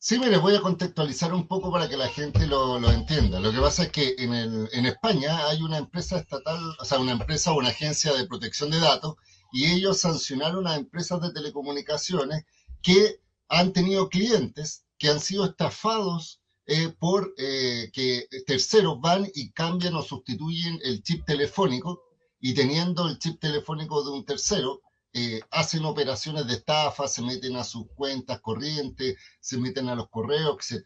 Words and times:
Sí, 0.00 0.18
me 0.18 0.28
les 0.28 0.40
voy 0.40 0.54
a 0.54 0.60
contextualizar 0.60 1.34
un 1.34 1.48
poco 1.48 1.72
para 1.72 1.88
que 1.88 1.96
la 1.96 2.08
gente 2.08 2.46
lo, 2.46 2.78
entienda. 2.90 3.40
Lo 3.40 3.50
que 3.50 3.60
pasa 3.60 3.84
es 3.84 3.88
que 3.90 4.14
en, 4.18 4.32
el, 4.32 4.68
en 4.72 4.86
España 4.86 5.48
hay 5.48 5.60
una 5.60 5.78
empresa 5.78 6.18
estatal, 6.18 6.58
o 6.78 6.84
sea, 6.84 6.98
una 6.98 7.12
empresa 7.12 7.52
o 7.52 7.58
una 7.58 7.70
agencia 7.70 8.12
de 8.12 8.26
protección 8.26 8.70
de 8.70 8.78
datos, 8.78 9.16
y 9.52 9.72
ellos 9.72 9.98
sancionaron 9.98 10.66
a 10.66 10.76
empresas 10.76 11.20
de 11.20 11.32
telecomunicaciones 11.32 12.44
que 12.82 13.20
han 13.48 13.72
tenido 13.72 14.08
clientes 14.08 14.84
que 14.98 15.08
han 15.08 15.20
sido 15.20 15.46
estafados 15.46 16.37
eh, 16.70 16.90
por 16.98 17.32
eh, 17.38 17.90
que 17.94 18.28
terceros 18.46 19.00
van 19.00 19.26
y 19.34 19.52
cambian 19.52 19.94
o 19.94 20.02
sustituyen 20.02 20.78
el 20.84 21.02
chip 21.02 21.24
telefónico 21.24 22.02
y 22.40 22.52
teniendo 22.52 23.08
el 23.08 23.18
chip 23.18 23.40
telefónico 23.40 24.04
de 24.04 24.10
un 24.10 24.26
tercero, 24.26 24.82
eh, 25.14 25.40
hacen 25.50 25.86
operaciones 25.86 26.46
de 26.46 26.56
estafa, 26.56 27.08
se 27.08 27.22
meten 27.22 27.56
a 27.56 27.64
sus 27.64 27.86
cuentas 27.94 28.42
corrientes, 28.42 29.16
se 29.40 29.56
meten 29.56 29.88
a 29.88 29.94
los 29.94 30.10
correos, 30.10 30.58
etc. 30.70 30.84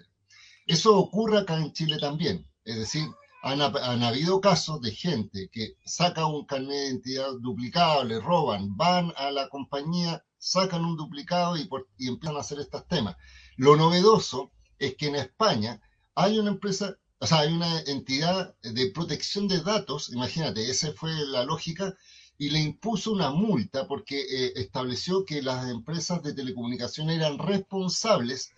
Eso 0.67 0.97
ocurre 0.97 1.39
acá 1.39 1.59
en 1.59 1.73
Chile 1.73 1.99
también. 1.99 2.49
Es 2.65 2.77
decir, 2.77 3.09
han, 3.43 3.61
habido 4.05 4.41
casos 4.41 4.81
de 4.83 4.93
gente 4.93 5.49
que 5.51 5.75
saca 5.85 6.27
un 6.27 6.47
carnet 6.47 6.69
de 6.71 6.85
identidad 6.85 7.33
duplicado, 7.41 8.05
le 8.05 8.21
roban, 8.21 8.77
van 8.77 9.13
a 9.17 9.33
la 9.33 9.49
compañía, 9.49 10.25
sacan 10.39 10.85
un 10.85 10.97
duplicado 10.97 11.57
y, 11.57 11.69
y 11.99 12.07
empiezan 12.07 12.37
a 12.37 12.41
hacer 12.41 12.61
estos 12.61 12.87
temas. 12.87 13.17
Lo 13.57 13.75
novedoso 13.75 14.53
es 14.83 14.97
que 14.97 15.07
en 15.07 15.15
España 15.17 15.81
hay 16.15 16.39
una 16.39 16.51
empresa, 16.51 16.97
o 17.19 17.27
sea, 17.27 17.41
hay 17.41 17.53
una 17.53 17.81
entidad 17.83 18.55
de 18.63 18.91
protección 18.91 19.47
de 19.49 19.61
datos, 19.61 20.11
imagínate, 20.13 20.69
esa 20.69 20.93
fue 20.93 21.13
la 21.27 21.45
lógica, 21.45 21.95
y 22.37 22.51
le 22.51 22.61
impuso 22.61 23.13
una 23.13 23.31
multa 23.31 23.87
porque 23.87 24.21
eh, 24.21 24.53
estableció 24.57 25.25
que 25.25 25.43
las 25.43 25.71
empresas 25.71 26.23
de 26.25 26.35
telecomunicación 26.35 27.11
eran 27.11 27.39
responsables 27.39 28.51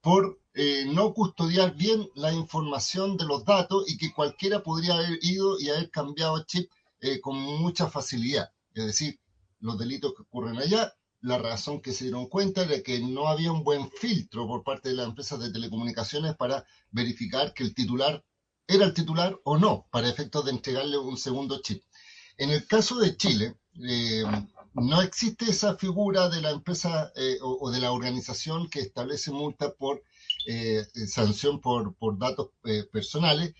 por 0.00 0.38
eh, 0.54 0.84
no 0.86 1.12
custodiar 1.12 1.74
bien 1.74 2.08
la 2.14 2.32
información 2.32 3.16
de 3.16 3.24
los 3.24 3.44
datos 3.44 3.90
y 3.90 3.96
que 3.96 4.12
cualquiera 4.12 4.62
podría 4.62 4.94
haber 4.94 5.18
ido 5.22 5.58
y 5.58 5.70
haber 5.70 5.90
cambiado 5.90 6.44
chip 6.44 6.70
eh, 7.00 7.20
con 7.20 7.36
mucha 7.36 7.88
facilidad. 7.88 8.52
Es 8.74 8.86
decir, 8.86 9.18
los 9.58 9.78
delitos 9.78 10.14
que 10.14 10.22
ocurren 10.22 10.58
allá 10.58 10.94
la 11.24 11.38
razón 11.38 11.80
que 11.80 11.92
se 11.92 12.04
dieron 12.04 12.26
cuenta 12.26 12.64
era 12.64 12.82
que 12.82 13.00
no 13.00 13.28
había 13.28 13.50
un 13.50 13.64
buen 13.64 13.90
filtro 13.90 14.46
por 14.46 14.62
parte 14.62 14.90
de 14.90 14.96
las 14.96 15.06
empresas 15.06 15.40
de 15.40 15.50
telecomunicaciones 15.50 16.36
para 16.36 16.66
verificar 16.90 17.54
que 17.54 17.64
el 17.64 17.74
titular 17.74 18.22
era 18.66 18.84
el 18.84 18.92
titular 18.92 19.38
o 19.44 19.56
no, 19.56 19.86
para 19.90 20.08
efectos 20.10 20.44
de 20.44 20.50
entregarle 20.50 20.98
un 20.98 21.16
segundo 21.16 21.62
chip. 21.62 21.82
En 22.36 22.50
el 22.50 22.66
caso 22.66 22.98
de 22.98 23.16
Chile, 23.16 23.56
eh, 23.88 24.24
no 24.74 25.00
existe 25.00 25.46
esa 25.46 25.76
figura 25.76 26.28
de 26.28 26.42
la 26.42 26.50
empresa 26.50 27.10
eh, 27.16 27.38
o, 27.40 27.70
de 27.70 27.80
la 27.80 27.92
organización 27.92 28.68
que 28.68 28.80
establece 28.80 29.30
multa 29.30 29.72
por 29.72 30.02
eh, 30.46 30.84
sanción 31.06 31.58
por, 31.58 31.94
por 31.94 32.18
datos 32.18 32.50
personales, 32.92 33.54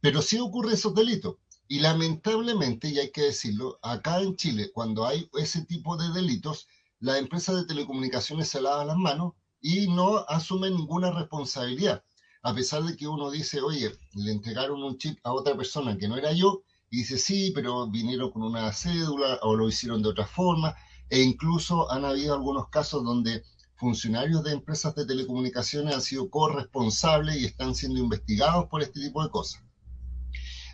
pero 0.00 0.22
sí 0.22 0.38
ocurre 0.38 0.72
esos 0.72 0.94
delitos. 0.94 1.36
Y 1.68 1.80
lamentablemente, 1.80 2.88
y 2.88 2.98
hay 2.98 3.10
que 3.10 3.22
decirlo, 3.22 3.78
acá 3.82 4.20
en 4.20 4.36
Chile, 4.36 4.70
cuando 4.72 5.06
hay 5.06 5.28
ese 5.34 5.66
tipo 5.66 5.96
de 5.96 6.12
delitos, 6.12 6.66
las 7.00 7.18
empresas 7.18 7.56
de 7.56 7.66
telecomunicaciones 7.66 8.48
se 8.48 8.60
lavan 8.60 8.88
las 8.88 8.96
manos 8.96 9.32
y 9.60 9.88
no 9.88 10.18
asumen 10.28 10.76
ninguna 10.76 11.10
responsabilidad. 11.10 12.04
A 12.42 12.54
pesar 12.54 12.82
de 12.84 12.96
que 12.96 13.06
uno 13.06 13.30
dice, 13.30 13.60
oye, 13.60 13.92
le 14.14 14.32
entregaron 14.32 14.82
un 14.82 14.96
chip 14.96 15.18
a 15.24 15.32
otra 15.32 15.56
persona 15.56 15.96
que 15.96 16.08
no 16.08 16.16
era 16.16 16.32
yo, 16.32 16.62
y 16.90 16.98
dice, 16.98 17.18
sí, 17.18 17.52
pero 17.54 17.86
vinieron 17.88 18.30
con 18.30 18.42
una 18.42 18.72
cédula 18.72 19.38
o 19.42 19.54
lo 19.54 19.68
hicieron 19.68 20.02
de 20.02 20.08
otra 20.08 20.26
forma, 20.26 20.74
e 21.08 21.20
incluso 21.20 21.90
han 21.90 22.04
habido 22.04 22.34
algunos 22.34 22.68
casos 22.68 23.04
donde 23.04 23.44
funcionarios 23.76 24.42
de 24.44 24.52
empresas 24.52 24.94
de 24.94 25.06
telecomunicaciones 25.06 25.94
han 25.94 26.02
sido 26.02 26.28
corresponsables 26.28 27.36
y 27.36 27.46
están 27.46 27.74
siendo 27.74 27.98
investigados 27.98 28.66
por 28.66 28.82
este 28.82 29.00
tipo 29.00 29.22
de 29.22 29.30
cosas. 29.30 29.62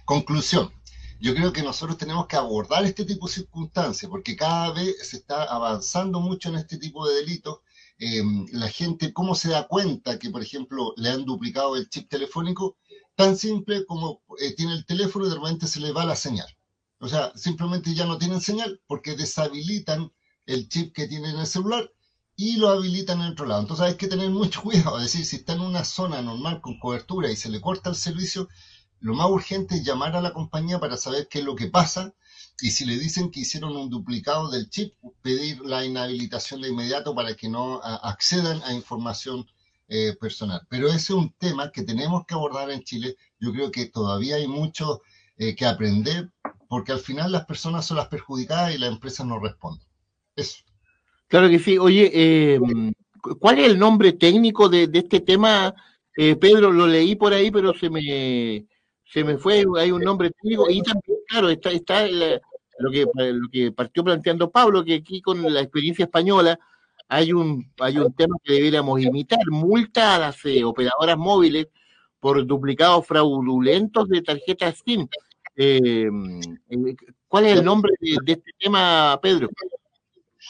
Conclusión, 0.04 0.72
yo 1.20 1.34
creo 1.34 1.52
que 1.52 1.62
nosotros 1.62 1.98
tenemos 1.98 2.26
que 2.26 2.36
abordar 2.36 2.84
este 2.84 3.04
tipo 3.04 3.26
de 3.26 3.34
circunstancias, 3.34 4.10
porque 4.10 4.36
cada 4.36 4.72
vez 4.72 5.08
se 5.08 5.18
está 5.18 5.44
avanzando 5.44 6.20
mucho 6.20 6.48
en 6.48 6.56
este 6.56 6.78
tipo 6.78 7.06
de 7.08 7.16
delitos. 7.16 7.60
Em, 7.98 8.46
la 8.52 8.68
gente, 8.68 9.12
¿cómo 9.12 9.34
se 9.34 9.48
da 9.50 9.66
cuenta 9.66 10.18
que, 10.18 10.30
por 10.30 10.42
ejemplo, 10.42 10.92
le 10.96 11.10
han 11.10 11.24
duplicado 11.24 11.76
el 11.76 11.88
chip 11.88 12.08
telefónico? 12.08 12.76
Tan 13.14 13.36
simple 13.36 13.86
como 13.86 14.22
eh, 14.38 14.54
tiene 14.54 14.74
el 14.74 14.84
teléfono 14.84 15.26
y 15.26 15.30
de 15.30 15.36
repente 15.36 15.66
se 15.66 15.80
le 15.80 15.92
va 15.92 16.04
la 16.04 16.16
señal. 16.16 16.48
O 16.98 17.08
sea, 17.08 17.32
simplemente 17.36 17.94
ya 17.94 18.06
no 18.06 18.18
tienen 18.18 18.40
señal 18.40 18.80
porque 18.86 19.16
deshabilitan 19.16 20.12
el 20.46 20.68
chip 20.68 20.94
que 20.94 21.08
tiene 21.08 21.30
en 21.30 21.38
el 21.38 21.46
celular 21.46 21.90
y 22.36 22.58
lo 22.58 22.68
habilitan 22.68 23.20
en 23.22 23.32
otro 23.32 23.46
lado. 23.46 23.62
Entonces 23.62 23.86
hay 23.86 23.96
que 23.96 24.08
tener 24.08 24.30
mucho 24.30 24.62
cuidado. 24.62 24.98
Es 24.98 25.04
decir, 25.04 25.24
si 25.24 25.36
está 25.36 25.54
en 25.54 25.62
una 25.62 25.84
zona 25.84 26.22
normal 26.22 26.60
con 26.60 26.78
cobertura 26.78 27.30
y 27.30 27.36
se 27.36 27.48
le 27.48 27.60
corta 27.60 27.90
el 27.90 27.96
servicio, 27.96 28.48
lo 29.00 29.14
más 29.14 29.30
urgente 29.30 29.76
es 29.76 29.84
llamar 29.84 30.16
a 30.16 30.20
la 30.20 30.32
compañía 30.32 30.78
para 30.78 30.96
saber 30.96 31.28
qué 31.28 31.40
es 31.40 31.44
lo 31.44 31.54
que 31.54 31.68
pasa 31.68 32.14
y 32.60 32.70
si 32.70 32.86
le 32.86 32.96
dicen 32.98 33.30
que 33.30 33.40
hicieron 33.40 33.76
un 33.76 33.90
duplicado 33.90 34.50
del 34.50 34.70
chip, 34.70 34.94
pedir 35.22 35.60
la 35.60 35.84
inhabilitación 35.84 36.62
de 36.62 36.70
inmediato 36.70 37.14
para 37.14 37.34
que 37.34 37.48
no 37.48 37.80
accedan 37.82 38.62
a 38.64 38.72
información 38.72 39.46
eh, 39.88 40.14
personal. 40.18 40.62
Pero 40.70 40.88
ese 40.88 40.96
es 40.96 41.10
un 41.10 41.32
tema 41.38 41.70
que 41.70 41.82
tenemos 41.82 42.24
que 42.26 42.34
abordar 42.34 42.70
en 42.70 42.82
Chile. 42.82 43.16
Yo 43.38 43.52
creo 43.52 43.70
que 43.70 43.86
todavía 43.86 44.36
hay 44.36 44.48
mucho 44.48 45.02
eh, 45.36 45.54
que 45.54 45.66
aprender 45.66 46.30
porque 46.68 46.92
al 46.92 47.00
final 47.00 47.30
las 47.30 47.44
personas 47.44 47.84
son 47.84 47.98
las 47.98 48.08
perjudicadas 48.08 48.74
y 48.74 48.78
las 48.78 48.90
empresas 48.90 49.26
no 49.26 49.38
responden. 49.38 49.86
Eso. 50.34 50.64
Claro 51.28 51.50
que 51.50 51.58
sí. 51.58 51.76
Oye, 51.76 52.10
eh, 52.14 52.58
¿cuál 53.38 53.58
es 53.58 53.66
el 53.66 53.78
nombre 53.78 54.14
técnico 54.14 54.68
de, 54.68 54.86
de 54.86 55.00
este 55.00 55.20
tema? 55.20 55.74
Pedro, 56.14 56.72
lo 56.72 56.86
leí 56.86 57.14
por 57.14 57.34
ahí, 57.34 57.50
pero 57.50 57.74
se 57.74 57.90
me 57.90 58.00
se 59.12 59.24
me 59.24 59.38
fue, 59.38 59.64
hay 59.78 59.90
un 59.90 60.02
nombre 60.02 60.30
técnico, 60.30 60.68
y 60.68 60.82
también, 60.82 61.18
claro, 61.28 61.48
está, 61.48 61.70
está 61.70 62.06
lo, 62.06 62.90
que, 62.90 63.06
lo 63.14 63.48
que 63.50 63.72
partió 63.72 64.04
planteando 64.04 64.50
Pablo, 64.50 64.84
que 64.84 64.94
aquí 64.94 65.20
con 65.22 65.42
la 65.52 65.60
experiencia 65.60 66.04
española 66.04 66.58
hay 67.08 67.32
un, 67.32 67.70
hay 67.78 67.98
un 67.98 68.12
tema 68.14 68.36
que 68.42 68.54
deberíamos 68.54 69.00
imitar, 69.00 69.46
multa 69.48 70.16
a 70.16 70.18
las 70.18 70.44
eh, 70.44 70.64
operadoras 70.64 71.16
móviles 71.16 71.68
por 72.18 72.44
duplicados 72.44 73.06
fraudulentos 73.06 74.08
de 74.08 74.22
tarjetas 74.22 74.82
SIM. 74.84 75.06
Eh, 75.54 76.08
eh, 76.70 76.96
¿Cuál 77.28 77.46
es 77.46 77.58
el 77.58 77.64
nombre 77.64 77.92
de, 78.00 78.32
este 78.32 78.50
tema, 78.58 79.18
Pedro? 79.22 79.48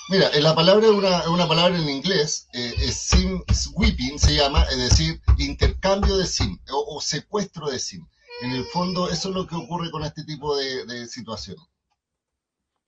Mira, 0.09 0.31
la 0.41 0.55
palabra 0.55 0.87
es 0.87 0.93
una, 0.93 1.29
una, 1.31 1.47
palabra 1.47 1.77
en 1.77 1.89
inglés, 1.89 2.49
es 2.53 2.97
SIM 2.97 3.43
sweeping, 3.53 4.19
se 4.19 4.37
llama, 4.37 4.63
es 4.71 4.79
decir, 4.79 5.21
intercambio 5.39 6.17
de 6.17 6.27
SIM 6.27 6.59
o 6.71 7.01
secuestro 7.01 7.69
de 7.69 7.79
SIM 7.79 8.07
en 8.43 8.53
el 8.53 8.65
fondo 8.65 9.09
eso 9.11 9.29
es 9.31 9.35
lo 9.35 9.47
que 9.47 9.55
ocurre 9.55 9.91
con 9.91 10.03
este 10.03 10.25
tipo 10.25 10.57
de, 10.57 11.07
situaciones. 11.07 11.63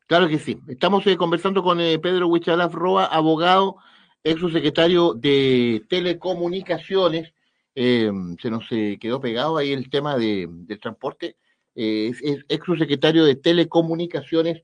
Claro 0.07 0.29
que 0.29 0.39
sí. 0.39 0.59
Estamos 0.69 1.07
eh, 1.07 1.17
conversando 1.17 1.63
con 1.63 1.81
eh, 1.81 1.99
Pedro 1.99 2.29
Huichalaf 2.29 2.73
Roa, 2.73 3.07
abogado, 3.07 3.77
ex 4.25 4.41
secretario 4.53 5.15
de 5.15 5.85
Telecomunicaciones. 5.89 7.33
Eh, 7.75 8.11
se 8.41 8.51
nos 8.51 8.67
quedó 8.69 9.21
pegado 9.21 9.57
ahí 9.57 9.73
el 9.73 9.91
tema 9.91 10.17
de, 10.17 10.49
transporte. 10.81 11.37
es, 11.75 12.23
ex 12.49 12.65
subsecretario 12.65 13.25
de 13.25 13.37
Telecomunicaciones, 13.37 14.63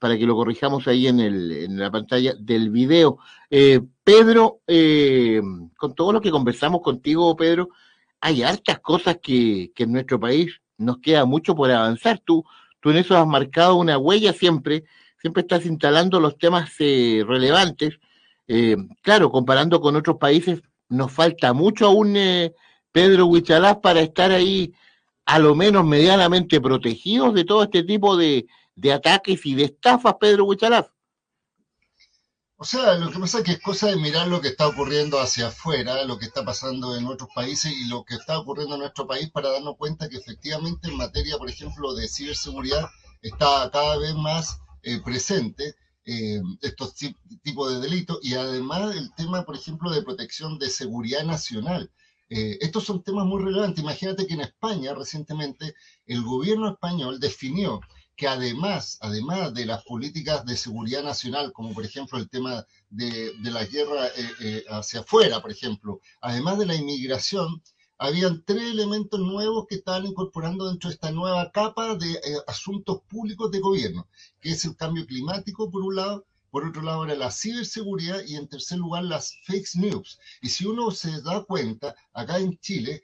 para 0.00 0.18
que 0.18 0.26
lo 0.26 0.34
corrijamos 0.34 0.86
ahí 0.88 1.06
en, 1.06 1.20
el, 1.20 1.52
en 1.52 1.78
la 1.78 1.90
pantalla 1.90 2.34
del 2.38 2.70
video. 2.70 3.18
Pedro, 3.48 4.60
con 5.76 5.94
todo 5.94 6.12
lo 6.12 6.20
que 6.20 6.30
conversamos 6.30 6.82
contigo, 6.82 7.36
Pedro, 7.36 7.68
hay 8.24 8.42
hartas 8.42 8.78
cosas 8.80 9.18
que, 9.22 9.70
que 9.74 9.82
en 9.82 9.92
nuestro 9.92 10.18
país 10.18 10.58
nos 10.78 10.96
queda 11.00 11.26
mucho 11.26 11.54
por 11.54 11.70
avanzar. 11.70 12.18
Tú, 12.24 12.42
tú 12.80 12.88
en 12.88 12.96
eso 12.96 13.18
has 13.18 13.26
marcado 13.26 13.74
una 13.74 13.98
huella 13.98 14.32
siempre, 14.32 14.84
siempre 15.20 15.42
estás 15.42 15.66
instalando 15.66 16.18
los 16.20 16.38
temas 16.38 16.70
eh, 16.78 17.22
relevantes. 17.28 17.98
Eh, 18.48 18.78
claro, 19.02 19.30
comparando 19.30 19.78
con 19.78 19.94
otros 19.94 20.16
países, 20.16 20.62
nos 20.88 21.12
falta 21.12 21.52
mucho 21.52 21.84
aún, 21.84 22.16
eh, 22.16 22.54
Pedro 22.92 23.26
Huichalás, 23.26 23.76
para 23.82 24.00
estar 24.00 24.30
ahí 24.30 24.72
a 25.26 25.38
lo 25.38 25.54
menos 25.54 25.84
medianamente 25.84 26.62
protegidos 26.62 27.34
de 27.34 27.44
todo 27.44 27.64
este 27.64 27.82
tipo 27.82 28.16
de, 28.16 28.46
de 28.74 28.92
ataques 28.94 29.44
y 29.44 29.54
de 29.54 29.64
estafas, 29.64 30.14
Pedro 30.18 30.46
Huichalás. 30.46 30.86
O 32.64 32.66
sea, 32.66 32.94
lo 32.94 33.10
que 33.10 33.18
pasa 33.18 33.38
es 33.40 33.44
que 33.44 33.52
es 33.52 33.60
cosa 33.60 33.88
de 33.88 33.96
mirar 33.96 34.26
lo 34.26 34.40
que 34.40 34.48
está 34.48 34.66
ocurriendo 34.66 35.20
hacia 35.20 35.48
afuera, 35.48 36.02
lo 36.04 36.16
que 36.16 36.24
está 36.24 36.46
pasando 36.46 36.96
en 36.96 37.04
otros 37.04 37.28
países 37.34 37.70
y 37.70 37.84
lo 37.88 38.06
que 38.06 38.14
está 38.14 38.38
ocurriendo 38.38 38.76
en 38.76 38.80
nuestro 38.80 39.06
país 39.06 39.30
para 39.30 39.50
darnos 39.50 39.76
cuenta 39.76 40.08
que 40.08 40.16
efectivamente 40.16 40.88
en 40.88 40.96
materia, 40.96 41.36
por 41.36 41.50
ejemplo, 41.50 41.94
de 41.94 42.08
ciberseguridad 42.08 42.88
está 43.20 43.68
cada 43.70 43.98
vez 43.98 44.14
más 44.14 44.60
eh, 44.82 44.98
presente 45.04 45.74
eh, 46.06 46.40
estos 46.62 46.94
tipos 46.94 47.70
de 47.70 47.80
delitos 47.80 48.18
y 48.22 48.32
además 48.32 48.96
el 48.96 49.12
tema, 49.12 49.44
por 49.44 49.56
ejemplo, 49.56 49.90
de 49.90 50.00
protección 50.00 50.58
de 50.58 50.70
seguridad 50.70 51.22
nacional. 51.22 51.90
Eh, 52.30 52.56
estos 52.62 52.84
son 52.84 53.02
temas 53.02 53.26
muy 53.26 53.42
relevantes. 53.42 53.84
Imagínate 53.84 54.26
que 54.26 54.32
en 54.32 54.40
España 54.40 54.94
recientemente 54.94 55.74
el 56.06 56.22
gobierno 56.22 56.70
español 56.70 57.20
definió 57.20 57.82
que 58.16 58.28
además, 58.28 58.98
además 59.00 59.52
de 59.54 59.66
las 59.66 59.82
políticas 59.84 60.44
de 60.44 60.56
seguridad 60.56 61.02
nacional, 61.02 61.52
como 61.52 61.74
por 61.74 61.84
ejemplo 61.84 62.18
el 62.18 62.28
tema 62.28 62.64
de, 62.90 63.32
la 63.42 63.64
guerra 63.64 64.06
eh, 64.06 64.30
eh, 64.40 64.64
hacia 64.68 65.00
afuera, 65.00 65.42
por 65.42 65.50
ejemplo, 65.50 66.00
además 66.20 66.58
de 66.58 66.66
la 66.66 66.76
inmigración, 66.76 67.62
habían 67.98 68.44
tres 68.44 68.70
elementos 68.70 69.18
nuevos 69.18 69.66
que 69.68 69.76
estaban 69.76 70.06
incorporando 70.06 70.68
dentro 70.68 70.88
de 70.88 70.94
esta 70.94 71.10
nueva 71.10 71.50
capa 71.50 71.96
de 71.96 72.12
eh, 72.12 72.20
asuntos 72.46 73.00
públicos 73.08 73.50
de 73.50 73.60
gobierno, 73.60 74.06
que 74.40 74.50
es 74.50 74.64
el 74.64 74.76
cambio 74.76 75.06
climático, 75.06 75.70
por 75.70 75.82
un 75.82 75.96
lado, 75.96 76.26
por 76.50 76.64
otro 76.64 76.82
lado 76.82 77.04
era 77.04 77.16
la 77.16 77.32
ciberseguridad 77.32 78.22
y 78.26 78.36
en 78.36 78.48
tercer 78.48 78.78
lugar 78.78 79.04
las 79.04 79.36
fake 79.44 79.74
news. 79.74 80.20
Y 80.40 80.50
si 80.50 80.66
uno 80.66 80.92
se 80.92 81.20
da 81.22 81.42
cuenta, 81.44 81.96
acá 82.12 82.38
en 82.38 82.56
Chile, 82.60 83.02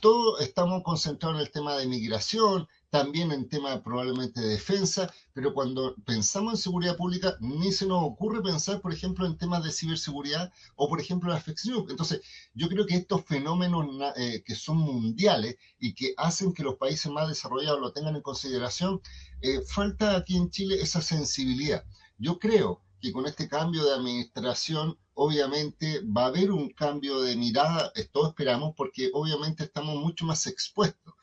todo 0.00 0.38
estamos 0.38 0.82
concentrados 0.82 1.36
en 1.38 1.46
el 1.46 1.52
tema 1.52 1.76
de 1.76 1.86
migración, 1.86 2.66
también 2.92 3.32
en 3.32 3.48
temas 3.48 3.80
probablemente 3.80 4.38
de 4.42 4.48
defensa, 4.48 5.10
pero 5.32 5.54
cuando 5.54 5.94
pensamos 6.04 6.52
en 6.52 6.58
seguridad 6.58 6.94
pública, 6.94 7.38
ni 7.40 7.72
se 7.72 7.86
nos 7.86 8.02
ocurre 8.02 8.42
pensar, 8.42 8.82
por 8.82 8.92
ejemplo, 8.92 9.24
en 9.24 9.38
temas 9.38 9.64
de 9.64 9.72
ciberseguridad 9.72 10.52
o, 10.76 10.90
por 10.90 11.00
ejemplo, 11.00 11.32
la 11.32 11.40
fake 11.40 11.64
news. 11.64 11.90
Entonces, 11.90 12.20
yo 12.52 12.68
creo 12.68 12.84
que 12.84 12.96
estos 12.96 13.24
fenómenos 13.24 13.86
eh, 14.16 14.42
que 14.44 14.54
son 14.54 14.76
mundiales 14.76 15.56
y 15.78 15.94
que 15.94 16.12
hacen 16.18 16.52
que 16.52 16.62
los 16.62 16.74
países 16.76 17.10
más 17.10 17.28
desarrollados 17.28 17.80
lo 17.80 17.94
tengan 17.94 18.14
en 18.14 18.20
consideración, 18.20 19.00
eh, 19.40 19.62
falta 19.66 20.14
aquí 20.14 20.36
en 20.36 20.50
Chile 20.50 20.82
esa 20.82 21.00
sensibilidad. 21.00 21.86
Yo 22.18 22.38
creo 22.38 22.82
que 23.00 23.10
con 23.10 23.24
este 23.24 23.48
cambio 23.48 23.84
de 23.86 23.94
administración, 23.94 24.98
obviamente 25.14 26.02
va 26.04 26.24
a 26.24 26.26
haber 26.26 26.50
un 26.50 26.68
cambio 26.68 27.22
de 27.22 27.36
mirada, 27.36 27.90
esto 27.94 28.28
esperamos, 28.28 28.74
porque 28.76 29.10
obviamente 29.14 29.64
estamos 29.64 29.96
mucho 29.96 30.26
más 30.26 30.46
expuestos 30.46 31.14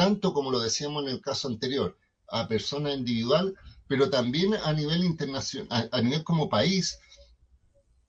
tanto 0.00 0.32
como 0.32 0.50
lo 0.50 0.60
decíamos 0.60 1.02
en 1.02 1.10
el 1.10 1.20
caso 1.20 1.46
anterior, 1.46 1.94
a 2.30 2.48
persona 2.48 2.94
individual, 2.94 3.54
pero 3.86 4.08
también 4.08 4.54
a 4.54 4.72
nivel 4.72 5.04
internacional, 5.04 5.90
a, 5.92 6.00
nivel 6.00 6.24
como 6.24 6.48
país. 6.48 6.98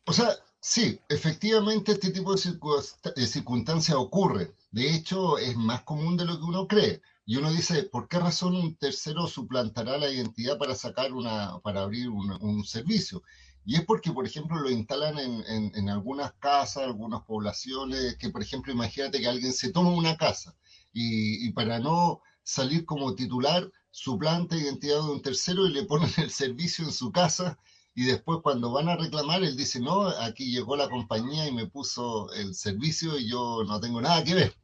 O 0.05 0.13
sea, 0.13 0.29
sí, 0.61 1.01
efectivamente 1.09 1.91
este 1.93 2.11
tipo 2.11 2.33
de, 2.33 3.27
circunstancias 3.27 3.97
ocurre. 3.97 4.53
De 4.71 4.93
hecho, 4.93 5.37
es 5.39 5.57
más 5.57 5.81
común 5.83 6.15
de 6.15 6.25
lo 6.25 6.37
que 6.37 6.45
uno 6.45 6.67
cree. 6.67 7.01
Y 7.25 7.35
uno 7.35 7.51
dice, 7.51 7.83
¿por 7.83 8.07
qué 8.07 8.19
razón 8.19 8.55
un 8.55 8.75
tercero 8.77 9.27
suplantará 9.27 9.97
la 9.97 10.09
identidad 10.09 10.57
para 10.57 10.75
sacar 10.75 11.11
una, 11.11 11.59
para 11.59 11.81
abrir 11.81 12.07
un, 12.07 12.63
servicio? 12.63 13.21
Y 13.65 13.75
es 13.75 13.83
porque, 13.83 14.13
por 14.13 14.25
ejemplo, 14.25 14.57
lo 14.61 14.69
instalan 14.69 15.17
en, 15.17 15.89
algunas 15.89 16.31
casas, 16.35 16.83
algunas 16.83 17.23
poblaciones, 17.23 18.15
que, 18.17 18.29
por 18.29 18.41
ejemplo, 18.41 18.71
imagínate 18.71 19.19
que 19.19 19.27
alguien 19.27 19.51
se 19.51 19.73
toma 19.73 19.89
una 19.89 20.15
casa 20.15 20.55
y 20.93 21.51
para 21.51 21.79
no 21.79 22.21
salir 22.47 22.85
como 22.85 23.13
titular, 23.13 23.69
suplanta 23.91 24.55
identidad 24.55 25.03
de 25.03 25.11
un 25.11 25.21
tercero 25.21 25.67
y 25.67 25.73
le 25.73 25.83
ponen 25.83 26.09
el 26.17 26.31
servicio 26.31 26.85
en 26.85 26.93
su 26.93 27.11
casa 27.11 27.59
y 27.93 28.05
después 28.05 28.39
cuando 28.41 28.71
van 28.71 28.87
a 28.87 28.95
reclamar, 28.95 29.43
él 29.43 29.57
dice, 29.57 29.81
no, 29.81 30.07
aquí 30.07 30.49
llegó 30.49 30.77
la 30.77 30.87
compañía 30.87 31.45
y 31.45 31.51
me 31.51 31.67
puso 31.67 32.31
el 32.31 32.55
servicio 32.55 33.19
y 33.19 33.27
yo 33.29 33.65
no 33.65 33.81
tengo 33.81 33.99
nada 33.99 34.23
que 34.23 34.33
ver. 34.33 34.55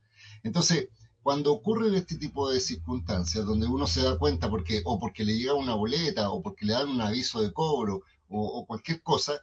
Entonces, 0.44 0.88
cuando 1.22 1.52
ocurren 1.52 1.94
este 1.96 2.16
tipo 2.16 2.50
de 2.50 2.62
circunstancias, 2.62 3.46
donde 3.46 3.68
uno 3.68 3.86
se 3.86 4.02
da 4.02 4.18
cuenta 4.18 4.50
porque, 4.50 4.82
o 4.86 4.98
porque 4.98 5.26
le 5.26 5.38
llega 5.38 5.54
una 5.54 5.76
boleta, 5.76 6.30
o 6.30 6.42
porque 6.42 6.66
le 6.66 6.74
dan 6.74 6.88
un 6.88 7.02
aviso 7.02 7.42
de 7.42 7.52
cobro, 7.52 8.04
o, 8.30 8.66
cualquier 8.66 9.02
cosa, 9.02 9.34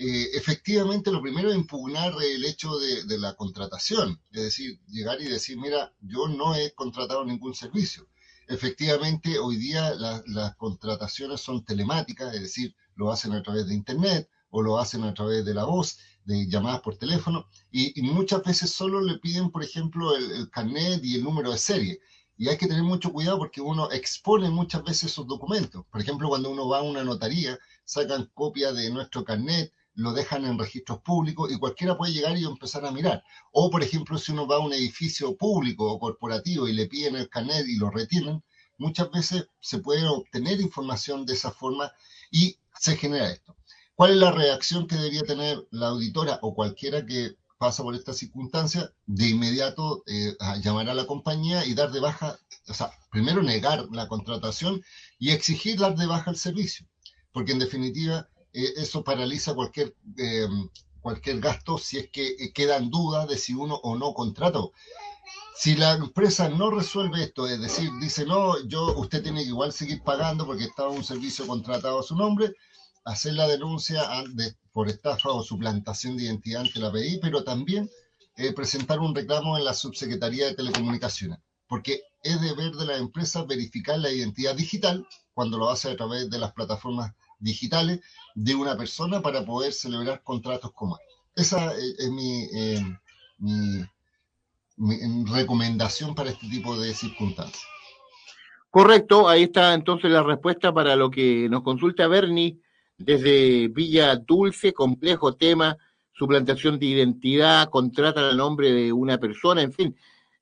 eh, 0.00 0.30
efectivamente 0.34 1.12
lo 1.12 1.22
primero 1.22 1.50
es 1.50 1.56
impugnar 1.56 2.14
el 2.22 2.44
hecho 2.44 2.78
de, 2.78 3.04
de, 3.04 3.18
la 3.18 3.34
contratación, 3.34 4.20
es 4.32 4.42
decir, 4.42 4.80
llegar 4.88 5.20
y 5.20 5.28
decir, 5.28 5.58
mira, 5.58 5.92
yo 6.00 6.28
no 6.28 6.54
he 6.54 6.72
contratado 6.72 7.24
ningún 7.24 7.54
servicio 7.54 8.08
efectivamente 8.50 9.38
hoy 9.38 9.56
día 9.56 9.94
las 9.94 10.56
contrataciones 10.56 11.40
son 11.40 11.64
telemáticas, 11.64 12.34
es 12.34 12.42
decir, 12.42 12.74
lo 12.96 13.12
hacen 13.12 13.32
a 13.32 13.42
través 13.42 13.68
de 13.68 13.74
Internet 13.74 14.28
o 14.50 14.60
lo 14.60 14.78
hacen 14.78 15.04
a 15.04 15.14
través 15.14 15.44
de 15.44 15.54
la 15.54 15.64
voz, 15.64 15.98
de 16.24 16.48
llamadas 16.48 16.80
por 16.80 16.96
teléfono, 16.96 17.46
y, 17.70 18.02
muchas 18.02 18.42
veces 18.42 18.70
solo 18.70 19.00
le 19.00 19.18
piden, 19.18 19.50
por 19.50 19.62
ejemplo, 19.62 20.16
el, 20.16 20.50
carnet 20.50 21.02
y 21.04 21.14
el 21.14 21.24
número 21.24 21.52
de 21.52 21.58
serie. 21.58 22.00
Y 22.36 22.48
hay 22.48 22.56
que 22.56 22.66
tener 22.66 22.82
mucho 22.82 23.12
cuidado 23.12 23.38
porque 23.38 23.60
uno 23.60 23.90
expone 23.92 24.50
muchas 24.50 24.82
veces 24.82 25.12
sus 25.12 25.26
documentos. 25.26 25.84
Por 25.90 26.00
ejemplo, 26.00 26.28
cuando 26.28 26.50
uno 26.50 26.68
va 26.68 26.78
a 26.78 26.82
una 26.82 27.04
notaría, 27.04 27.58
sacan 27.84 28.30
copia 28.34 28.72
de 28.72 28.90
nuestro 28.90 29.24
carnet, 29.24 29.72
lo 30.00 30.12
dejan 30.12 30.44
en 30.44 30.58
registros 30.58 31.00
públicos 31.00 31.52
y 31.52 31.58
cualquiera 31.58 31.96
puede 31.96 32.12
llegar 32.12 32.36
y 32.36 32.44
empezar 32.44 32.84
a 32.86 32.90
mirar. 32.90 33.22
O, 33.52 33.70
por 33.70 33.82
ejemplo, 33.82 34.18
si 34.18 34.32
uno 34.32 34.46
va 34.46 34.56
a 34.56 34.60
un 34.60 34.72
edificio 34.72 35.36
público 35.36 35.90
o 35.90 35.98
corporativo 35.98 36.66
y 36.66 36.72
le 36.72 36.86
piden 36.86 37.16
el 37.16 37.28
carnet 37.28 37.66
y 37.68 37.76
lo 37.76 37.90
retienen, 37.90 38.42
muchas 38.78 39.10
veces 39.10 39.48
se 39.60 39.78
puede 39.78 40.06
obtener 40.06 40.60
información 40.60 41.26
de 41.26 41.34
esa 41.34 41.50
forma 41.50 41.92
y 42.30 42.56
se 42.78 42.96
genera 42.96 43.30
esto. 43.30 43.56
¿Cuál 43.94 44.12
es 44.12 44.16
la 44.16 44.32
reacción 44.32 44.86
que 44.86 44.96
debería 44.96 45.22
tener 45.22 45.66
la 45.70 45.88
auditora 45.88 46.38
o 46.40 46.54
cualquiera 46.54 47.04
que 47.04 47.36
pasa 47.58 47.82
por 47.82 47.94
esta 47.94 48.14
circunstancia, 48.14 48.90
de 49.04 49.28
inmediato 49.28 50.02
eh, 50.06 50.34
llamar 50.62 50.88
a 50.88 50.94
la 50.94 51.06
compañía 51.06 51.66
y 51.66 51.74
dar 51.74 51.92
de 51.92 52.00
baja, 52.00 52.38
o 52.66 52.72
sea, 52.72 52.90
primero 53.10 53.42
negar 53.42 53.86
la 53.92 54.08
contratación 54.08 54.82
y 55.18 55.32
exigir 55.32 55.78
dar 55.78 55.94
de 55.94 56.06
baja 56.06 56.30
el 56.30 56.38
servicio, 56.38 56.86
porque 57.32 57.52
en 57.52 57.58
definitiva 57.58 58.30
eh, 58.52 58.72
eso 58.76 59.02
paraliza 59.04 59.54
cualquier, 59.54 59.94
cualquier 61.00 61.40
gasto 61.40 61.78
si 61.78 61.98
es 61.98 62.10
que 62.10 62.52
queda 62.52 62.76
en 62.76 62.90
duda 62.90 63.26
de 63.26 63.38
si 63.38 63.54
uno 63.54 63.76
o 63.76 63.96
no 63.96 64.12
contrató. 64.14 64.72
Si 65.56 65.76
la 65.76 65.92
empresa 65.92 66.48
no 66.48 66.70
resuelve 66.70 67.22
esto, 67.22 67.46
es 67.46 67.60
decir, 67.60 67.90
dice, 68.00 68.24
no, 68.24 68.66
yo, 68.66 68.96
usted 68.96 69.22
tiene 69.22 69.42
que 69.42 69.50
igual 69.50 69.72
seguir 69.72 70.02
pagando 70.02 70.46
porque 70.46 70.64
estaba 70.64 70.88
un 70.88 71.04
servicio 71.04 71.46
contratado 71.46 72.00
a 72.00 72.02
su 72.02 72.16
nombre, 72.16 72.54
hacer 73.04 73.34
la 73.34 73.46
denuncia 73.46 74.08
por 74.72 74.88
estafa 74.88 75.30
o 75.30 75.42
suplantación 75.42 76.16
de 76.16 76.24
identidad 76.24 76.62
ante 76.62 76.80
la 76.80 76.88
API, 76.88 77.18
pero 77.20 77.44
también 77.44 77.90
eh, 78.36 78.52
presentar 78.52 79.00
un 79.00 79.14
reclamo 79.14 79.58
en 79.58 79.64
la 79.64 79.74
Subsecretaría 79.74 80.46
de 80.46 80.54
Telecomunicaciones, 80.54 81.38
porque 81.66 82.02
es 82.22 82.40
deber 82.40 82.72
de 82.72 82.86
la 82.86 82.96
empresa 82.96 83.44
verificar 83.44 83.98
la 83.98 84.10
identidad 84.10 84.54
digital 84.54 85.06
cuando 85.34 85.58
lo 85.58 85.68
hace 85.68 85.90
a 85.90 85.96
través 85.96 86.30
de 86.30 86.38
las 86.38 86.52
plataformas 86.52 87.12
digitales 87.40 88.00
de 88.34 88.54
una 88.54 88.76
persona 88.76 89.20
para 89.20 89.44
poder 89.44 89.72
celebrar 89.72 90.22
contratos 90.22 90.72
como 90.72 90.98
Esa 91.34 91.72
eh, 91.72 91.94
es 91.98 92.10
mi, 92.10 92.44
eh, 92.52 92.98
mi 93.38 95.24
recomendación 95.26 96.14
para 96.14 96.30
este 96.30 96.48
tipo 96.48 96.78
de 96.78 96.94
circunstancias. 96.94 97.64
Correcto, 98.70 99.28
ahí 99.28 99.44
está 99.44 99.74
entonces 99.74 100.10
la 100.10 100.22
respuesta 100.22 100.72
para 100.72 100.94
lo 100.94 101.10
que 101.10 101.48
nos 101.50 101.62
consulta 101.62 102.06
Bernie 102.06 102.60
desde 102.96 103.68
Villa 103.68 104.14
Dulce, 104.14 104.72
complejo 104.72 105.34
tema, 105.34 105.76
suplantación 106.12 106.78
de 106.78 106.86
identidad, 106.86 107.68
contrata 107.68 108.30
el 108.30 108.36
nombre 108.36 108.70
de 108.72 108.92
una 108.92 109.18
persona, 109.18 109.62
en 109.62 109.72
fin, 109.72 109.96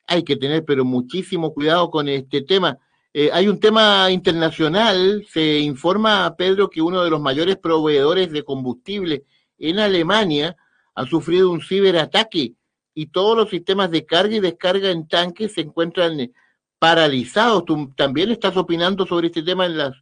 hay 0.06 0.24
que 0.24 0.36
tener 0.36 0.64
pero 0.64 0.84
muchísimo 0.84 1.54
cuidado 1.54 1.90
con 1.90 2.08
este 2.08 2.42
tema. 2.42 2.76
Eh, 3.14 3.30
hay 3.32 3.48
un 3.48 3.58
tema 3.58 4.10
internacional, 4.10 5.26
se 5.30 5.60
informa, 5.60 6.34
Pedro, 6.36 6.68
que 6.68 6.82
uno 6.82 7.02
de 7.02 7.10
los 7.10 7.20
mayores 7.20 7.56
proveedores 7.56 8.30
de 8.30 8.44
combustible 8.44 9.24
en 9.58 9.78
Alemania 9.78 10.56
ha 10.94 11.06
sufrido 11.06 11.50
un 11.50 11.62
ciberataque 11.62 12.54
y 12.94 13.06
todos 13.06 13.36
los 13.36 13.50
sistemas 13.50 13.90
de 13.90 14.04
carga 14.04 14.36
y 14.36 14.40
descarga 14.40 14.90
en 14.90 15.08
tanques 15.08 15.54
se 15.54 15.62
encuentran 15.62 16.20
eh, 16.20 16.32
paralizados. 16.78 17.64
Tú 17.64 17.92
también 17.96 18.30
estás 18.30 18.56
opinando 18.56 19.06
sobre 19.06 19.28
este 19.28 19.42
tema 19.42 19.66
en 19.66 19.78
las 19.78 19.92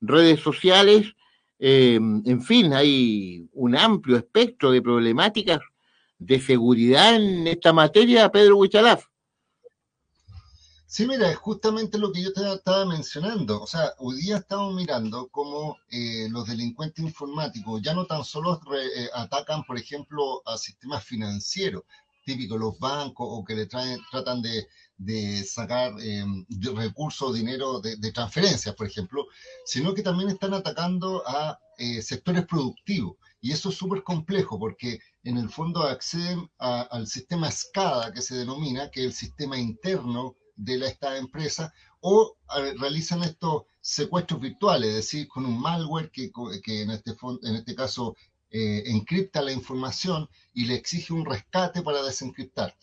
redes 0.00 0.40
sociales. 0.40 1.14
Eh, 1.58 1.96
en 1.96 2.42
fin, 2.42 2.72
hay 2.72 3.46
un 3.52 3.76
amplio 3.76 4.16
espectro 4.16 4.70
de 4.70 4.82
problemáticas 4.82 5.60
de 6.18 6.40
seguridad 6.40 7.16
en 7.16 7.46
esta 7.46 7.72
materia, 7.72 8.30
Pedro 8.30 8.56
Huichalaf. 8.56 9.04
Sí, 10.94 11.08
mira, 11.08 11.28
es 11.28 11.36
justamente 11.38 11.98
lo 11.98 12.12
que 12.12 12.22
yo 12.22 12.32
te 12.32 12.40
estaba 12.54 12.84
mencionando. 12.84 13.60
O 13.60 13.66
sea, 13.66 13.94
hoy 13.98 14.14
día 14.20 14.36
estamos 14.36 14.76
mirando 14.76 15.28
cómo 15.28 15.76
eh, 15.90 16.28
los 16.30 16.46
delincuentes 16.46 17.04
informáticos 17.04 17.82
ya 17.82 17.94
no 17.94 18.06
tan 18.06 18.24
solo 18.24 18.60
atacan, 19.12 19.64
por 19.64 19.76
ejemplo, 19.76 20.40
a 20.46 20.56
sistemas 20.56 21.02
financieros, 21.02 21.82
típicos, 22.24 22.60
los 22.60 22.78
bancos 22.78 23.26
o 23.28 23.44
que 23.44 23.56
le 23.56 23.66
traen, 23.66 23.98
tratan 24.08 24.40
de, 24.40 24.68
sacar 25.44 25.94
eh, 26.00 26.24
recursos, 26.76 27.34
dinero 27.34 27.80
de, 27.80 28.12
transferencias, 28.12 28.76
por 28.76 28.86
ejemplo, 28.86 29.26
sino 29.64 29.94
que 29.94 30.02
también 30.02 30.28
están 30.28 30.54
atacando 30.54 31.24
a 31.26 31.58
eh, 31.76 32.02
sectores 32.02 32.46
productivos. 32.46 33.16
Y 33.40 33.50
eso 33.50 33.70
es 33.70 33.74
súper 33.74 34.04
complejo 34.04 34.60
porque 34.60 35.00
en 35.24 35.38
el 35.38 35.50
fondo 35.50 35.82
acceden 35.82 36.48
al 36.58 37.08
sistema 37.08 37.50
SCADA 37.50 38.12
que 38.12 38.22
se 38.22 38.36
denomina, 38.36 38.92
que 38.92 39.00
es 39.00 39.06
el 39.06 39.12
sistema 39.12 39.58
interno 39.58 40.36
de 40.56 40.86
esta 40.86 41.16
empresa, 41.16 41.72
o 42.00 42.36
realizan 42.78 43.22
estos 43.22 43.64
secuestros 43.80 44.40
virtuales, 44.40 44.90
es 44.90 44.96
decir, 44.96 45.28
con 45.28 45.44
un 45.44 45.60
malware 45.60 46.10
que, 46.10 46.30
que 46.62 46.82
en, 46.82 46.90
este, 46.90 47.16
en 47.42 47.56
este 47.56 47.74
caso 47.74 48.14
eh, 48.56 48.84
encripta 48.86 49.42
la 49.42 49.50
información 49.50 50.28
y 50.52 50.66
le 50.66 50.76
exige 50.76 51.12
un 51.12 51.26
rescate 51.26 51.82
para 51.82 52.04
desencriptar. 52.04 52.76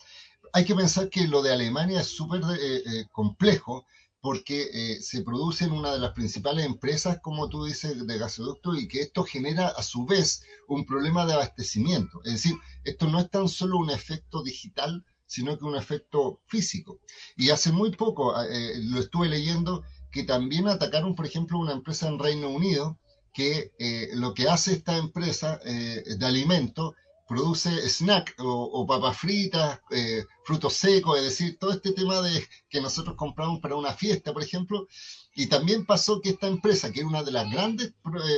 Hay 0.52 0.66
que 0.66 0.74
pensar 0.74 1.08
que 1.08 1.26
lo 1.26 1.40
de 1.40 1.50
Alemania 1.50 2.02
es 2.02 2.08
súper 2.08 2.42
eh, 2.42 2.82
eh, 2.84 3.06
complejo 3.10 3.86
porque 4.20 4.98
se 5.00 5.22
produce 5.22 5.64
en 5.64 5.72
una 5.72 5.92
de 5.92 5.98
las 5.98 6.12
principales 6.12 6.64
empresas, 6.64 7.18
como 7.22 7.48
tú 7.48 7.64
dices, 7.64 8.06
de 8.06 8.18
gasoducto 8.18 8.76
y 8.76 8.86
que 8.86 9.00
esto 9.00 9.24
genera 9.24 9.68
a 9.68 9.82
su 9.82 10.04
vez 10.04 10.44
un 10.68 10.84
problema 10.84 11.26
de 11.26 11.32
abastecimiento. 11.32 12.20
Es 12.24 12.34
decir, 12.34 12.54
esto 12.84 13.08
no 13.08 13.18
es 13.18 13.28
tan 13.30 13.48
solo 13.48 13.78
un 13.78 13.90
efecto 13.90 14.44
digital, 14.44 15.04
sino 15.32 15.56
que 15.56 15.64
un 15.64 15.76
efecto 15.76 16.40
físico. 16.46 17.00
Y 17.36 17.50
hace 17.50 17.72
muy 17.72 17.90
poco 17.90 18.34
lo 18.34 19.00
estuve 19.00 19.28
leyendo 19.28 19.82
que 20.10 20.24
también 20.24 20.68
atacaron, 20.68 21.14
por 21.14 21.26
ejemplo, 21.26 21.58
una 21.58 21.72
empresa 21.72 22.06
en 22.06 22.18
Reino 22.18 22.50
Unido 22.50 22.98
que 23.32 23.72
eh, 23.78 24.10
lo 24.14 24.34
que 24.34 24.48
hace 24.48 24.74
esta 24.74 24.98
empresa 24.98 25.58
eh, 25.64 26.04
de 26.18 26.26
alimento 26.26 26.94
produce 27.26 27.88
snack 27.88 28.34
o, 28.38 28.86
papas 28.86 29.16
fritas, 29.16 29.80
eh, 29.90 30.22
frutos 30.44 30.74
secos, 30.74 31.16
es 31.16 31.24
decir, 31.24 31.58
todo 31.58 31.72
este 31.72 31.92
tema 31.92 32.20
de 32.20 32.46
que 32.68 32.82
nosotros 32.82 33.16
compramos 33.16 33.60
para 33.60 33.76
una 33.76 33.94
fiesta, 33.94 34.34
por 34.34 34.42
ejemplo. 34.42 34.86
Y 35.34 35.46
también 35.46 35.86
pasó 35.86 36.20
que 36.20 36.30
esta 36.30 36.46
empresa, 36.46 36.92
que 36.92 37.00
es 37.00 37.06
una 37.06 37.22
de 37.22 37.32
las 37.32 37.50
grandes 37.50 37.94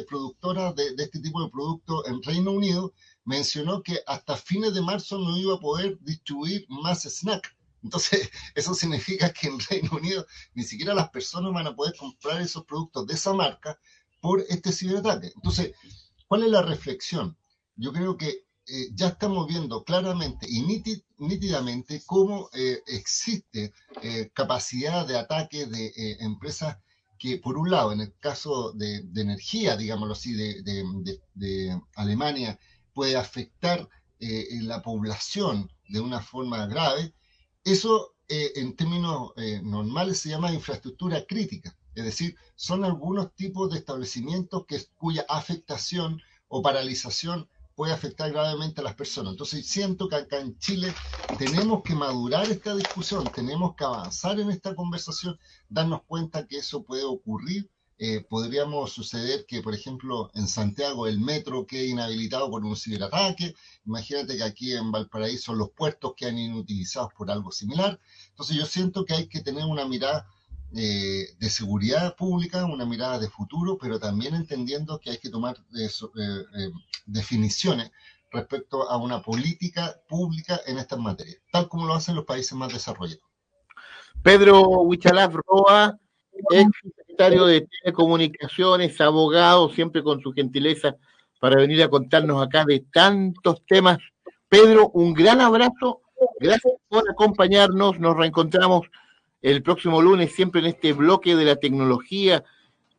productoras 0.07 0.77
de, 0.77 0.95
este 0.97 1.19
tipo 1.19 1.43
de 1.43 1.51
productos 1.51 2.07
en 2.07 2.23
Reino 2.23 2.53
Unido, 2.53 2.93
mencionó 3.25 3.83
que 3.83 4.01
hasta 4.07 4.37
fines 4.37 4.75
de 4.75 4.83
marzo 4.83 5.19
no 5.19 5.37
iba 5.37 5.55
a 5.55 5.61
poder 5.61 5.99
distribuir 6.01 6.67
más 6.69 7.05
snack. 7.05 7.57
Entonces, 7.83 8.31
eso 8.55 8.75
significa 8.75 9.33
que 9.33 9.49
en 9.49 9.59
Reino 9.61 9.91
Unido 9.93 10.27
ni 10.55 10.63
siquiera 10.63 10.95
las 10.95 11.11
personas 11.11 11.53
van 11.53 11.67
a 11.67 11.75
poder 11.75 11.95
comprar 11.97 12.41
esos 12.41 12.65
productos 12.65 13.07
de 13.07 13.15
esa 13.15 13.33
marca 13.33 13.79
por 14.21 14.45
este 14.49 14.73
ciberataque. 14.73 15.33
Entonces, 15.35 15.73
¿cuál 16.29 16.45
es 16.45 16.51
la 16.51 16.63
reflexión? 16.63 17.37
Yo 17.77 17.93
creo 17.93 18.17
que 18.17 18.45
eh, 18.67 18.89
ya 18.95 19.09
estamos 19.09 19.47
viendo 19.47 19.85
claramente 19.85 20.47
y 20.49 20.63
nítidamente 21.19 22.03
cómo 22.07 22.49
eh, 22.55 22.81
existe 22.87 23.75
eh, 24.01 24.31
capacidad 24.33 25.07
de 25.07 25.19
ataque 25.19 25.67
de 25.67 25.93
empresas 26.21 26.79
que, 27.19 27.39
por 27.39 27.59
un 27.59 27.71
lado, 27.71 27.93
en 27.93 28.01
el 28.01 28.15
caso 28.19 28.73
de, 28.73 29.05
energía, 29.17 29.77
digámoslo 29.77 30.15
así, 30.15 30.33
de, 30.33 31.81
Alemania, 31.95 32.59
puede 32.95 33.17
afectar 33.17 33.89
la 34.19 34.81
población 34.81 35.71
de 35.89 36.01
una 36.01 36.21
forma 36.21 36.67
grave. 36.67 37.13
Eso, 37.65 38.15
en 38.29 38.75
términos 38.77 39.33
normales, 39.63 40.21
se 40.21 40.31
llama 40.31 40.53
infraestructura 40.53 41.27
crítica. 41.27 41.77
Es 41.95 42.05
decir, 42.05 42.37
son 42.57 42.85
algunos 42.85 43.35
tipos 43.35 43.71
de 43.71 43.79
establecimientos 43.79 44.65
que, 44.67 44.83
cuya 44.97 45.25
afectación 45.29 46.21
o 46.49 46.63
paralización 46.63 47.49
puede 47.75 47.93
afectar 47.93 48.31
gravemente 48.31 48.81
a 48.81 48.85
las 48.85 48.95
personas. 48.95 49.33
Entonces 49.33 49.67
siento 49.67 50.09
que 50.09 50.17
acá 50.17 50.39
en 50.39 50.57
Chile 50.59 50.95
tenemos 51.39 51.83
que 51.83 51.95
madurar 51.95 52.49
esta 52.49 52.75
discusión, 52.75 53.29
tenemos 53.35 53.75
que 53.75 53.85
avanzar 53.85 54.39
en 54.39 54.51
esta 54.51 54.75
conversación, 54.75 55.39
darnos 55.69 56.03
cuenta 56.07 56.47
que 56.47 56.59
eso 56.59 56.85
puede 56.85 57.05
ocurrir. 57.05 57.69
Eh, 57.99 58.27
podríamos 58.29 58.93
suceder 58.93 59.47
que, 59.47 59.63
por 59.63 59.75
ejemplo, 59.75 60.31
en 60.35 60.49
Santiago 60.49 61.07
el 61.07 61.21
metro 61.21 61.67
quede 61.67 61.87
inhabilitado 61.87 62.51
por 62.51 62.65
un 62.65 62.77
ciberataque. 62.77 63.55
Imagínate 63.87 64.37
que 64.37 64.43
aquí 64.43 64.73
en 64.73 64.91
Valparaíso 64.91 65.55
los 65.55 65.71
puertos 65.71 66.15
quedan 66.17 66.39
inutilizados 66.39 67.13
por 67.17 67.31
algo 67.31 67.53
similar. 67.53 68.01
Entonces 68.31 68.57
yo 68.57 68.67
siento 68.67 69.05
que 69.05 69.15
hay 69.15 69.29
que 69.29 69.43
tener 69.43 69.65
una 69.65 69.87
mirada 69.87 70.27
eh, 70.77 71.37
de 71.39 71.51
seguridad 71.51 72.17
pública, 72.17 72.65
una 72.65 72.85
mirada 72.85 73.21
de 73.21 73.29
futuro, 73.29 73.79
pero 73.81 74.01
también 74.01 74.35
entendiendo 74.35 74.99
que 74.99 75.11
hay 75.11 75.19
que 75.19 75.31
tomar 75.31 75.57
eh, 75.77 75.89
eh, 75.89 76.71
definiciones 77.07 77.93
respecto 78.33 78.91
a 78.91 78.97
una 78.97 79.23
política 79.23 79.95
pública 80.09 80.61
en 80.67 80.79
estas 80.79 80.99
materias, 80.99 81.37
tal 81.53 81.69
como 81.69 81.87
lo 81.87 81.95
hacen 81.95 82.17
los 82.17 82.25
países 82.25 82.55
más 82.55 82.73
desarrollados. 82.73 83.23
Pedro 84.21 84.63
Huichalaf 84.81 85.37
Roa, 85.47 85.97
ex 86.51 86.71
secretario 86.97 87.47
de 87.47 87.67
Telecomunicaciones, 87.83 89.01
abogado, 89.01 89.71
siempre 89.71 90.03
con 90.03 90.21
su 90.21 90.33
gentileza 90.33 90.97
para 91.41 91.57
venir 91.57 91.83
a 91.83 91.89
contarnos 91.89 92.43
acá 92.43 92.65
de 92.65 92.81
tantos 92.93 93.63
temas. 93.67 93.99
Pedro, 94.49 94.91
un 94.95 95.13
gran 95.13 95.41
abrazo, 95.41 96.01
gracias 96.41 96.75
por 96.89 97.09
acompañarnos, 97.11 97.99
nos 97.99 98.17
reencontramos 98.17 98.87
el 99.43 99.63
próximo 99.63 100.01
lunes, 100.01 100.33
siempre 100.33 100.63
en 100.63 100.69
este 100.69 100.95
bloque 100.95 101.37
de 101.37 101.45
la 101.45 101.57
tecnología, 101.57 102.45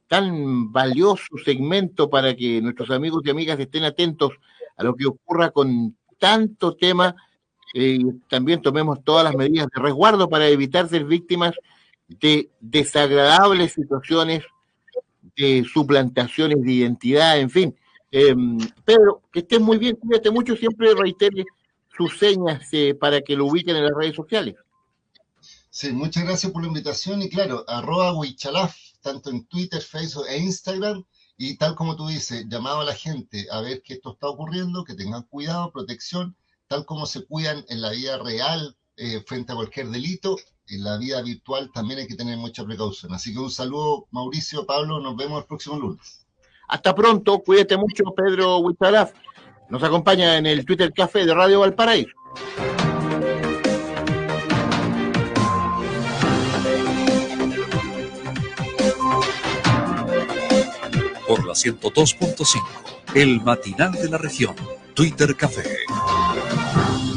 tan 0.07 0.71
valioso 0.71 1.37
segmento 1.43 2.09
para 2.09 2.35
que 2.35 2.61
nuestros 2.61 2.91
amigos 2.91 3.23
y 3.25 3.31
amigas 3.31 3.59
estén 3.59 3.83
atentos 3.83 4.31
a 4.77 4.83
lo 4.83 4.95
que 4.95 5.07
ocurra 5.07 5.49
con 5.49 5.97
tanto 6.19 6.75
tema. 6.75 7.15
Eh, 7.73 7.99
también 8.29 8.61
tomemos 8.61 9.03
todas 9.03 9.23
las 9.23 9.35
medidas 9.35 9.67
de 9.75 9.81
resguardo 9.81 10.29
para 10.29 10.47
evitar 10.47 10.87
ser 10.87 11.05
víctimas 11.05 11.55
de 12.07 12.49
desagradables 12.59 13.73
situaciones 13.73 14.43
de 15.35 15.65
suplantaciones 15.71 16.61
de 16.61 16.71
identidad, 16.71 17.39
en 17.39 17.49
fin. 17.49 17.75
Eh, 18.11 18.35
Pedro, 18.85 19.23
que 19.31 19.39
estés 19.39 19.59
muy 19.59 19.77
bien, 19.77 19.95
cuídate 19.95 20.31
mucho, 20.31 20.55
siempre 20.55 20.93
reitere 20.93 21.45
sus 21.95 22.17
señas 22.17 22.67
eh, 22.71 22.93
para 22.93 23.21
que 23.21 23.35
lo 23.35 23.45
ubiquen 23.45 23.75
en 23.75 23.83
las 23.83 23.93
redes 23.95 24.15
sociales. 24.15 24.55
Sí, 25.69 25.91
muchas 25.91 26.23
gracias 26.23 26.51
por 26.51 26.61
la 26.61 26.69
invitación 26.69 27.21
y 27.21 27.29
claro, 27.29 27.65
arroba 27.67 28.13
Huichalaf, 28.13 28.75
tanto 29.01 29.29
en 29.29 29.45
Twitter, 29.45 29.81
Facebook 29.81 30.25
e 30.29 30.37
Instagram. 30.37 31.03
Y 31.37 31.57
tal 31.57 31.75
como 31.75 31.97
tú 31.97 32.07
dices, 32.07 32.45
llamado 32.47 32.79
a 32.79 32.85
la 32.85 32.95
gente 32.95 33.45
a 33.51 33.59
ver 33.59 33.81
que 33.81 33.95
esto 33.95 34.13
está 34.13 34.29
ocurriendo, 34.29 34.85
que 34.85 34.93
tengan 34.93 35.23
cuidado, 35.23 35.73
protección, 35.73 36.37
tal 36.67 36.85
como 36.85 37.05
se 37.05 37.25
cuidan 37.25 37.65
en 37.67 37.81
la 37.81 37.91
vida 37.91 38.17
real 38.19 38.77
eh, 38.97 39.21
frente 39.25 39.51
a 39.51 39.55
cualquier 39.55 39.87
delito, 39.89 40.37
en 40.67 40.83
la 40.83 40.97
vida 40.97 41.21
virtual 41.21 41.69
también 41.73 41.99
hay 41.99 42.07
que 42.07 42.15
tener 42.15 42.37
mucha 42.37 42.63
precaución. 42.63 43.13
Así 43.13 43.33
que 43.33 43.39
un 43.39 43.51
saludo, 43.51 44.07
Mauricio, 44.11 44.65
Pablo, 44.65 44.99
nos 44.99 45.15
vemos 45.15 45.41
el 45.41 45.47
próximo 45.47 45.77
lunes. 45.77 46.25
Hasta 46.67 46.95
pronto, 46.95 47.39
cuídate 47.39 47.77
mucho, 47.77 48.03
Pedro 48.15 48.57
Huichalaf. 48.59 49.11
Nos 49.69 49.83
acompaña 49.83 50.37
en 50.37 50.45
el 50.45 50.65
Twitter 50.65 50.91
Café 50.93 51.25
de 51.25 51.33
Radio 51.33 51.59
Valparaíso. 51.59 52.11
Por 61.27 61.45
la 61.45 61.53
102.5, 61.53 62.61
el 63.15 63.41
matinal 63.41 63.91
de 63.93 64.09
la 64.09 64.17
región, 64.17 64.55
Twitter 64.93 65.35
Café. 65.35 65.63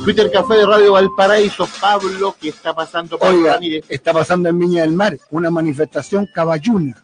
Twitter 0.09 0.31
Café 0.33 0.55
de 0.55 0.65
Radio 0.65 0.93
Valparaíso, 0.93 1.69
Pablo, 1.83 2.35
¿qué 2.41 2.49
está 2.49 2.75
pasando? 2.75 3.19
Pablo 3.19 3.41
Oiga, 3.41 3.53
Ramírez? 3.53 3.85
está 3.91 4.15
pasando 4.15 4.49
en 4.49 4.59
Viña 4.59 4.81
del 4.81 4.93
Mar 4.93 5.19
una 5.31 5.51
manifestación 5.51 6.27
caballuna, 6.35 6.97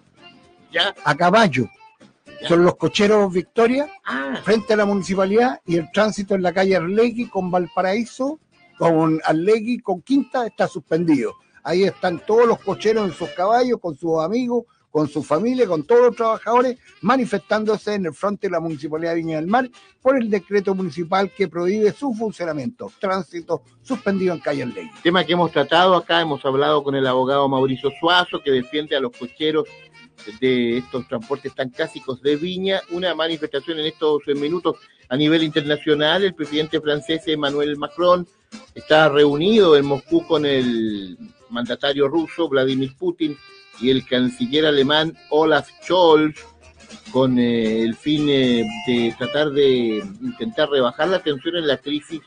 ¿Ya? 0.73 0.95
a 1.05 1.15
caballo. 1.15 1.69
Son 2.49 2.65
los 2.65 2.77
cocheros 2.77 3.31
Victoria 3.31 3.93
Ah, 4.07 4.41
frente 4.43 4.73
a 4.73 4.79
la 4.79 4.87
municipalidad 4.87 5.61
y 5.67 5.77
el 5.77 5.93
tránsito 5.93 6.35
en 6.35 6.43
la 6.45 6.55
calle 6.55 6.77
Arlegui 6.77 7.29
con 7.29 7.51
Valparaíso, 7.51 8.41
con 8.79 9.21
Arlegui 9.23 9.81
con 9.81 10.01
Quinta 10.01 10.47
está 10.47 10.67
suspendido. 10.67 11.35
Ahí 11.63 11.83
están 11.85 12.25
todos 12.25 12.47
los 12.47 12.59
cocheros 12.61 13.07
en 13.07 13.13
sus 13.15 13.29
caballos, 13.33 13.81
con 13.83 13.99
sus 13.99 14.19
amigos, 14.25 14.65
con 14.95 15.09
su 15.09 15.25
familia, 15.25 15.67
con 15.67 15.83
todos 15.83 16.03
los 16.03 16.15
trabajadores, 16.15 16.79
manifestándose 17.01 17.95
en 17.95 18.07
el 18.07 18.15
frente 18.15 18.47
de 18.47 18.53
la 18.53 18.61
Municipalidad 18.61 19.11
de 19.11 19.17
Viña 19.17 19.37
del 19.39 19.49
Mar 19.49 19.69
por 20.01 20.17
el 20.17 20.31
decreto 20.31 20.73
municipal 20.73 21.33
que 21.37 21.49
prohíbe 21.49 21.91
su 21.91 22.15
funcionamiento. 22.15 22.93
Tránsito 23.01 23.63
suspendido 23.83 24.33
en 24.33 24.39
calle 24.39 24.63
Arlegui. 24.63 24.89
tema 25.03 25.25
que 25.25 25.33
hemos 25.33 25.51
tratado 25.51 25.97
acá, 25.97 26.21
hemos 26.21 26.45
hablado 26.45 26.85
con 26.85 26.95
el 26.95 27.09
abogado 27.09 27.49
Mauricio 27.49 27.91
Suazo, 27.99 28.41
que 28.41 28.53
defiende 28.53 28.95
a 28.95 29.01
los 29.01 29.11
cocheros 29.11 29.65
de 30.41 30.79
estos 30.79 31.09
transportes 31.09 31.53
tan 31.57 31.71
clásicos 31.71 32.23
de 32.23 32.37
Viña, 32.37 32.81
una 32.93 33.17
manifestación 33.17 33.81
en 33.81 33.87
estos 33.87 34.23
minutos 34.37 34.77
a 35.09 35.17
nivel 35.17 35.43
internacional. 35.43 36.23
El 36.23 36.37
presidente 36.37 36.81
francés 36.81 37.27
Emmanuel 37.27 37.77
Macron 37.77 38.29
está 38.77 39.09
reunido 39.09 39.77
en 39.77 39.87
Moscú 39.87 40.25
con 40.25 40.47
el 40.47 41.19
mandatario 41.51 42.07
ruso 42.07 42.49
Vladimir 42.49 42.95
Putin 42.97 43.37
y 43.81 43.91
el 43.91 44.07
canciller 44.07 44.67
alemán 44.67 45.17
Olaf 45.31 45.69
Scholz 45.83 46.55
con 47.15 47.39
eh, 47.39 47.83
el 47.83 47.95
fin 47.95 48.29
eh, 48.29 48.67
de 48.89 49.15
tratar 49.17 49.51
de 49.51 50.03
intentar 50.21 50.69
rebajar 50.69 51.07
la 51.07 51.23
tensión 51.23 51.57
en 51.57 51.69
la 51.69 51.77
crisis 51.77 52.21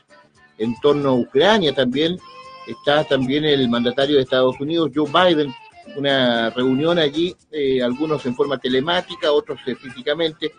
en 0.56 0.74
torno 0.80 1.10
a 1.10 1.14
Ucrania 1.14 1.74
también. 1.74 2.18
Está 2.66 3.04
también 3.04 3.44
el 3.44 3.68
mandatario 3.68 4.16
de 4.16 4.22
Estados 4.22 4.58
Unidos, 4.58 4.90
Joe 4.94 5.06
Biden, 5.10 5.54
una 5.96 6.48
reunión 6.50 6.98
allí, 6.98 7.36
eh, 7.50 7.82
algunos 7.82 8.24
en 8.24 8.34
forma 8.34 8.58
telemática, 8.58 9.30
otros 9.30 9.58
eh, 9.66 9.74
físicamente, 9.74 10.52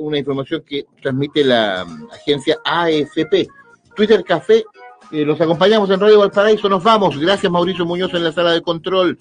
una 0.00 0.18
información 0.18 0.64
que 0.66 0.86
transmite 1.00 1.44
la 1.44 1.84
mm, 1.84 2.08
agencia 2.12 2.58
AFP. 2.64 3.46
Twitter 3.94 4.24
Café, 4.24 4.64
los 5.10 5.40
acompañamos 5.40 5.88
en 5.90 6.00
Radio 6.00 6.18
Valparaíso, 6.18 6.68
nos 6.68 6.82
vamos. 6.82 7.18
Gracias 7.18 7.52
Mauricio 7.52 7.86
Muñoz 7.86 8.12
en 8.14 8.24
la 8.24 8.32
sala 8.32 8.52
de 8.52 8.62
control. 8.62 9.18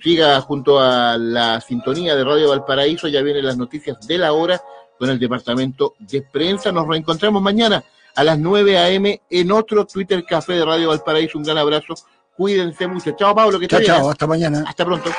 Siga 0.00 0.40
junto 0.40 0.78
a 0.78 1.16
la 1.18 1.60
sintonía 1.60 2.14
de 2.14 2.24
Radio 2.24 2.50
Valparaíso, 2.50 3.08
ya 3.08 3.22
vienen 3.22 3.46
las 3.46 3.56
noticias 3.56 4.06
de 4.06 4.18
la 4.18 4.32
hora 4.32 4.60
con 4.98 5.10
el 5.10 5.18
departamento 5.18 5.94
de 5.98 6.22
prensa. 6.22 6.72
Nos 6.72 6.86
reencontramos 6.86 7.42
mañana 7.42 7.82
a 8.14 8.24
las 8.24 8.38
9 8.38 8.78
a.m. 8.78 9.20
en 9.30 9.52
otro 9.52 9.86
Twitter 9.86 10.24
Café 10.24 10.54
de 10.54 10.64
Radio 10.64 10.88
Valparaíso. 10.88 11.38
Un 11.38 11.44
gran 11.44 11.58
abrazo. 11.58 11.94
Cuídense 12.36 12.86
mucho. 12.86 13.12
Chao, 13.12 13.34
Pablo. 13.34 13.58
Que 13.58 13.66
Chao, 13.66 13.82
chao, 13.82 14.10
hasta 14.10 14.26
mañana. 14.26 14.64
Hasta 14.66 14.84
pronto. 14.84 15.10